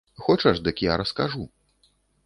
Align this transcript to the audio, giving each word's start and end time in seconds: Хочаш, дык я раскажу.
Хочаш, 0.23 0.61
дык 0.67 0.81
я 0.87 0.97
раскажу. 1.03 1.47